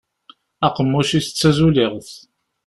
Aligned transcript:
Aqemmuc-is 0.65 1.27
d 1.29 1.33
tazuliɣt. 1.39 2.09